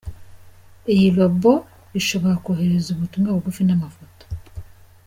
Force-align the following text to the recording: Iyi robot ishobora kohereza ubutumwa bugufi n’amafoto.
Iyi 0.93 1.07
robot 1.17 1.61
ishobora 1.99 2.35
kohereza 2.45 2.87
ubutumwa 2.91 3.29
bugufi 3.35 3.61
n’amafoto. 3.65 4.23